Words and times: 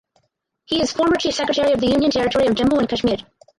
He 0.65 0.81
is 0.81 0.91
former 0.93 1.15
Chief 1.15 1.35
Secretary 1.35 1.73
of 1.73 1.79
the 1.79 1.85
Union 1.91 2.09
Territory 2.09 2.47
of 2.47 2.55
Jammu 2.55 2.79
and 2.79 2.89
Kashmir. 2.89 3.17